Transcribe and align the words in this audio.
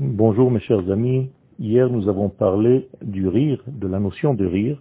Bonjour 0.00 0.52
mes 0.52 0.60
chers 0.60 0.88
amis. 0.92 1.28
Hier 1.58 1.90
nous 1.90 2.08
avons 2.08 2.28
parlé 2.28 2.88
du 3.02 3.26
rire, 3.26 3.60
de 3.66 3.88
la 3.88 3.98
notion 3.98 4.32
de 4.32 4.46
rire, 4.46 4.80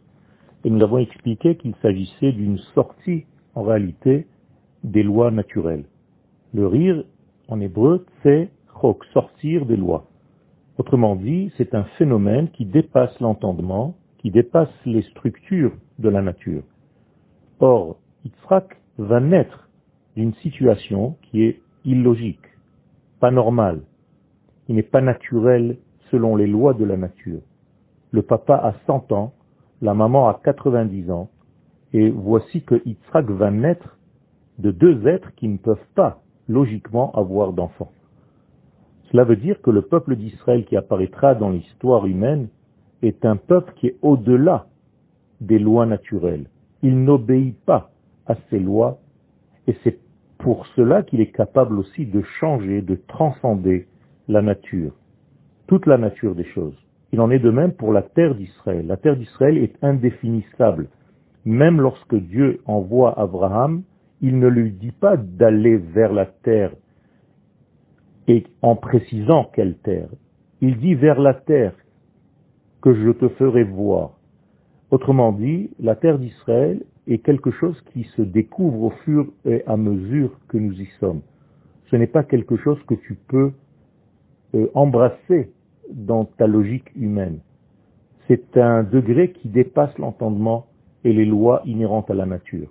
et 0.64 0.70
nous 0.70 0.84
avons 0.84 1.00
expliqué 1.00 1.56
qu'il 1.56 1.74
s'agissait 1.82 2.34
d'une 2.34 2.60
sortie, 2.76 3.26
en 3.56 3.64
réalité, 3.64 4.28
des 4.84 5.02
lois 5.02 5.32
naturelles. 5.32 5.86
Le 6.54 6.68
rire, 6.68 7.04
en 7.48 7.60
hébreu, 7.60 8.06
c'est 8.22 8.52
chok, 8.80 9.04
sortir 9.06 9.66
des 9.66 9.76
lois. 9.76 10.06
Autrement 10.78 11.16
dit, 11.16 11.52
c'est 11.58 11.74
un 11.74 11.86
phénomène 11.98 12.50
qui 12.52 12.66
dépasse 12.66 13.20
l'entendement, 13.20 13.96
qui 14.20 14.30
dépasse 14.30 14.70
les 14.86 15.02
structures 15.02 15.74
de 15.98 16.10
la 16.10 16.22
nature. 16.22 16.62
Or, 17.60 17.98
Yitzhak 18.24 18.80
va 19.00 19.20
naître 19.20 19.68
d'une 20.16 20.36
situation 20.36 21.18
qui 21.24 21.42
est 21.42 21.60
illogique, 21.86 22.46
pas 23.20 23.32
normale, 23.32 23.82
il 24.68 24.76
n'est 24.76 24.84
pas 24.84 25.02
naturel 25.02 25.78
selon 26.12 26.36
les 26.36 26.48
lois 26.48 26.74
de 26.74 26.86
la 26.86 26.98
nature. 26.98 27.42
Le 28.12 28.22
papa 28.22 28.56
a 28.56 28.74
100 28.86 29.12
ans, 29.12 29.34
la 29.82 29.94
maman 29.94 30.28
a 30.28 30.40
90 30.44 31.12
ans, 31.12 31.30
et 31.94 32.10
voici 32.10 32.62
que 32.64 32.82
Yitzhak 32.86 33.30
va 33.30 33.52
naître 33.52 33.98
de 34.60 34.72
deux 34.72 35.08
êtres 35.08 35.34
qui 35.36 35.48
ne 35.48 35.58
peuvent 35.58 35.78
pas 35.96 36.22
logiquement 36.48 37.12
avoir 37.14 37.54
d'enfants. 37.54 37.92
Cela 39.12 39.24
veut 39.24 39.36
dire 39.36 39.62
que 39.62 39.72
le 39.72 39.84
peuple 39.84 40.16
d'Israël 40.16 40.66
qui 40.66 40.76
apparaîtra 40.76 41.36
dans 41.36 41.50
l'histoire 41.50 42.06
humaine 42.06 42.50
est 43.02 43.26
un 43.26 43.38
peuple 43.38 43.74
qui 43.76 43.88
est 43.88 43.98
au-delà 44.02 44.68
des 45.40 45.60
lois 45.60 45.86
naturelles. 45.86 46.50
Il 46.82 47.04
n'obéit 47.04 47.58
pas 47.66 47.92
à 48.26 48.36
ces 48.50 48.60
lois 48.60 49.00
et 49.68 49.76
c'est 49.84 50.00
pour 50.38 50.66
cela 50.76 51.04
qu'il 51.04 51.22
est 51.22 51.32
capable 51.32 51.80
aussi 51.80 52.06
de 52.06 52.22
changer, 52.40 52.82
de 52.82 52.96
transcender 53.08 53.88
la 54.28 54.42
nature, 54.42 54.94
toute 55.68 55.86
la 55.86 55.98
nature 55.98 56.36
des 56.36 56.46
choses. 56.46 56.78
Il 57.12 57.22
en 57.22 57.32
est 57.32 57.40
de 57.40 57.52
même 57.52 57.74
pour 57.74 57.94
la 57.94 58.02
terre 58.02 58.36
d'Israël. 58.36 58.86
La 58.86 58.98
terre 58.98 59.16
d'Israël 59.16 59.58
est 59.58 59.76
indéfinissable. 59.82 60.88
Même 61.46 61.80
lorsque 61.80 62.16
Dieu 62.16 62.60
envoie 62.66 63.18
Abraham, 63.18 63.84
il 64.22 64.40
ne 64.40 64.48
lui 64.48 64.72
dit 64.72 64.92
pas 64.92 65.16
d'aller 65.16 65.78
vers 65.78 66.12
la 66.12 66.26
terre 66.26 66.72
et 68.28 68.46
en 68.62 68.76
précisant 68.76 69.50
quelle 69.54 69.78
terre. 69.78 70.10
Il 70.60 70.78
dit 70.78 70.96
vers 70.96 71.20
la 71.22 71.34
terre 71.34 71.74
que 72.82 72.94
je 72.94 73.12
te 73.12 73.30
ferai 73.30 73.64
voir. 73.64 74.12
Autrement 74.92 75.32
dit, 75.32 75.70
la 75.80 75.96
terre 75.96 76.20
d'Israël 76.20 76.84
est 77.08 77.20
quelque 77.20 77.52
chose 77.52 77.80
qui 77.94 78.04
se 78.16 78.22
découvre 78.22 78.84
au 78.84 78.90
fur 79.06 79.28
et 79.46 79.64
à 79.66 79.78
mesure 79.78 80.32
que 80.50 80.58
nous 80.58 80.74
y 80.74 80.88
sommes. 81.00 81.22
Ce 81.90 81.96
n'est 81.96 82.08
pas 82.08 82.24
quelque 82.24 82.58
chose 82.58 82.82
que 82.88 82.96
tu 82.96 83.16
peux 83.28 83.52
euh, 84.56 84.68
embrasser 84.74 85.52
dans 85.90 86.26
ta 86.26 86.48
logique 86.48 86.90
humaine. 86.96 87.40
C'est 88.28 88.58
un 88.58 88.84
degré 88.84 89.32
qui 89.32 89.48
dépasse 89.48 89.98
l'entendement 89.98 90.68
et 91.04 91.14
les 91.14 91.26
lois 91.26 91.62
inhérentes 91.66 92.10
à 92.10 92.14
la 92.14 92.26
nature. 92.26 92.70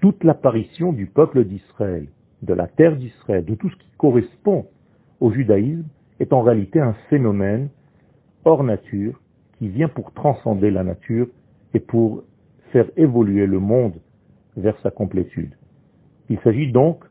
Toute 0.00 0.24
l'apparition 0.24 0.92
du 0.92 1.06
peuple 1.06 1.44
d'Israël, 1.44 2.08
de 2.42 2.54
la 2.54 2.66
terre 2.66 2.96
d'Israël, 2.96 3.44
de 3.44 3.54
tout 3.54 3.70
ce 3.70 3.76
qui 3.76 3.90
correspond 3.96 4.66
au 5.20 5.30
judaïsme, 5.32 5.88
est 6.20 6.32
en 6.32 6.42
réalité 6.42 6.80
un 6.80 6.94
phénomène 7.08 7.68
hors 8.44 8.62
nature 8.62 9.20
qui 9.58 9.68
vient 9.68 9.88
pour 9.88 10.12
transcender 10.12 10.70
la 10.70 10.84
nature 10.84 11.28
et 11.74 11.80
pour 11.80 12.22
faire 12.72 12.90
évoluer 12.96 13.46
le 13.46 13.58
monde 13.58 13.94
vers 14.56 14.78
sa 14.82 14.90
complétude. 14.90 15.54
Il 16.28 16.38
s'agit 16.40 16.70
donc 16.72 17.04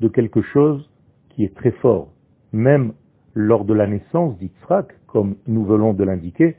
de 0.00 0.08
quelque 0.08 0.42
chose 0.42 0.88
qui 1.30 1.44
est 1.44 1.54
très 1.54 1.72
fort, 1.72 2.12
même 2.52 2.92
lors 3.34 3.64
de 3.64 3.74
la 3.74 3.86
naissance 3.86 4.36
d'Yitzhak, 4.38 4.94
comme 5.06 5.36
nous 5.46 5.64
venons 5.64 5.92
de 5.92 6.04
l'indiquer, 6.04 6.56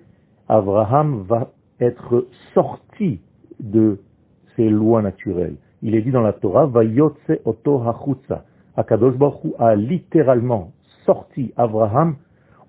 Abraham 0.48 1.24
va 1.28 1.52
être 1.80 2.28
sorti 2.54 3.22
de 3.60 4.00
ses 4.56 4.70
lois 4.70 5.02
naturelles. 5.02 5.56
Il 5.82 5.96
est 5.96 6.02
dit 6.02 6.12
dans 6.12 6.22
la 6.22 6.34
Torah, 6.34 6.66
Vayotse 6.66 7.40
oto 7.46 7.82
hachutza. 7.82 8.46
Akadosh 8.76 9.16
Baruch 9.16 9.54
a 9.60 9.76
littéralement 9.76 10.72
sorti 11.06 11.54
Abraham 11.58 12.16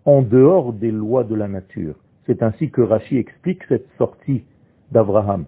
en 0.04 0.22
dehors 0.22 0.72
des 0.72 0.90
lois 0.90 1.24
de 1.24 1.34
la 1.34 1.48
nature. 1.48 1.94
C'est 2.26 2.42
ainsi 2.42 2.70
que 2.70 2.80
Rashi 2.80 3.18
explique 3.18 3.62
cette 3.68 3.86
sortie 3.98 4.44
d'Abraham. 4.90 5.44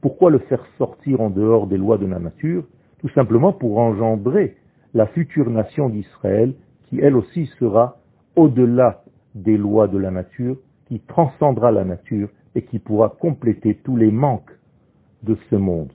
Pourquoi 0.00 0.30
le 0.30 0.38
faire 0.38 0.64
sortir 0.78 1.20
en 1.20 1.30
dehors 1.30 1.66
des 1.66 1.76
lois 1.76 1.98
de 1.98 2.06
la 2.06 2.18
nature? 2.18 2.64
Tout 3.00 3.08
simplement 3.10 3.52
pour 3.52 3.78
engendrer 3.78 4.56
la 4.94 5.06
future 5.06 5.50
nation 5.50 5.88
d'Israël 5.88 6.54
qui 6.90 7.00
elle 7.00 7.16
aussi 7.16 7.46
sera 7.58 7.96
au-delà 8.36 9.02
des 9.34 9.56
lois 9.56 9.88
de 9.88 9.96
la 9.96 10.10
nature, 10.10 10.58
qui 10.86 11.00
transcendra 11.00 11.70
la 11.70 11.84
nature 11.84 12.28
et 12.54 12.62
qui 12.62 12.80
pourra 12.80 13.08
compléter 13.08 13.76
tous 13.84 13.96
les 13.96 14.10
manques 14.10 14.50
de 15.22 15.36
ce 15.48 15.56
monde. 15.56 15.92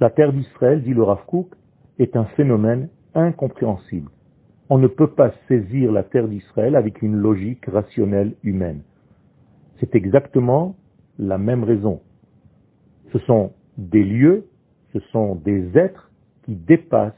La 0.00 0.10
terre 0.10 0.32
d'Israël, 0.32 0.82
dit 0.82 0.94
le 0.94 1.02
Rav 1.02 1.24
est 1.98 2.16
un 2.16 2.24
phénomène 2.36 2.88
incompréhensible. 3.14 4.10
On 4.70 4.78
ne 4.78 4.86
peut 4.86 5.10
pas 5.10 5.32
saisir 5.48 5.92
la 5.92 6.04
terre 6.04 6.28
d'Israël 6.28 6.76
avec 6.76 7.02
une 7.02 7.16
logique 7.16 7.66
rationnelle 7.66 8.34
humaine. 8.42 8.82
C'est 9.78 9.94
exactement 9.94 10.76
la 11.18 11.38
même 11.38 11.64
raison. 11.64 12.00
Ce 13.12 13.18
sont 13.20 13.52
des 13.76 14.02
lieux, 14.02 14.46
ce 14.92 15.00
sont 15.12 15.34
des 15.34 15.76
êtres 15.76 16.10
qui 16.44 16.54
dépassent 16.54 17.12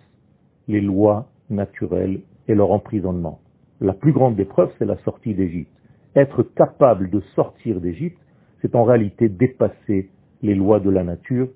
les 0.69 0.81
lois 0.81 1.29
naturelles 1.51 2.21
et 2.49 2.55
leur 2.55 2.73
emprisonnement. 2.73 3.41
La 3.81 3.93
plus 3.93 4.13
grande 4.13 4.39
épreuve, 4.41 4.71
c'est 4.79 4.85
la 4.85 4.97
sortie 4.99 5.35
d'Égypte. 5.35 5.71
Être 6.15 6.43
capable 6.43 7.11
de 7.11 7.21
sortir 7.35 7.81
d'Égypte, 7.81 8.19
c'est 8.63 8.75
en 8.75 8.85
réalité 8.85 9.29
dépasser 9.29 10.11
les 10.43 10.55
lois 10.55 10.81
de 10.81 10.91
la 10.91 11.05
nature 11.05 11.49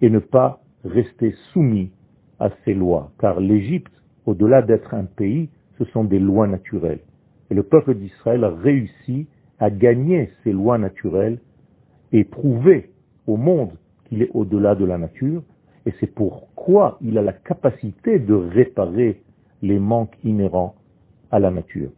et 0.00 0.08
ne 0.08 0.18
pas 0.18 0.60
rester 0.84 1.34
soumis 1.52 1.90
à 2.38 2.50
ces 2.64 2.72
lois. 2.72 3.12
Car 3.18 3.40
l'Égypte, 3.40 3.92
au-delà 4.26 4.62
d'être 4.62 4.94
un 4.94 5.04
pays, 5.04 5.50
ce 5.78 5.84
sont 5.86 6.04
des 6.04 6.18
lois 6.18 6.46
naturelles. 6.46 7.00
Et 7.50 7.54
le 7.54 7.62
peuple 7.62 7.94
d'Israël 7.94 8.44
a 8.44 8.50
réussi 8.50 9.26
à 9.58 9.70
gagner 9.70 10.30
ces 10.42 10.52
lois 10.52 10.78
naturelles 10.78 11.38
et 12.12 12.24
prouver 12.24 12.90
au 13.26 13.36
monde 13.36 13.72
qu'il 14.06 14.22
est 14.22 14.30
au-delà 14.34 14.74
de 14.74 14.84
la 14.84 14.98
nature. 14.98 15.42
Et 15.86 15.92
c'est 16.00 16.14
pourquoi 16.14 16.98
il 17.02 17.18
a 17.18 17.22
la 17.22 17.32
capacité 17.32 18.18
de 18.18 18.34
réparer 18.34 19.22
les 19.62 19.78
manques 19.78 20.16
inhérents 20.24 20.74
à 21.30 21.38
la 21.38 21.50
nature. 21.50 21.90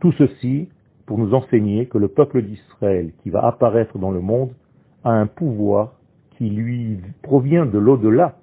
Tout 0.00 0.12
ceci 0.12 0.68
pour 1.06 1.18
nous 1.18 1.34
enseigner 1.34 1.86
que 1.86 1.98
le 1.98 2.08
peuple 2.08 2.42
d'Israël 2.42 3.12
qui 3.22 3.30
va 3.30 3.44
apparaître 3.44 3.98
dans 3.98 4.10
le 4.10 4.20
monde 4.20 4.52
a 5.04 5.10
un 5.10 5.26
pouvoir 5.26 5.94
qui 6.36 6.48
lui 6.48 6.98
provient 7.22 7.66
de 7.66 7.78
l'au-delà 7.78 8.38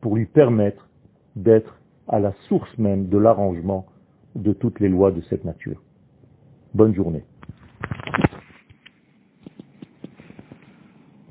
pour 0.00 0.16
lui 0.16 0.26
permettre 0.26 0.88
d'être 1.36 1.78
à 2.08 2.18
la 2.18 2.32
source 2.48 2.76
même 2.78 3.08
de 3.08 3.18
l'arrangement 3.18 3.86
de 4.34 4.52
toutes 4.52 4.80
les 4.80 4.88
lois 4.88 5.12
de 5.12 5.20
cette 5.22 5.44
nature. 5.44 5.80
Bonne 6.74 6.94
journée. 6.94 7.24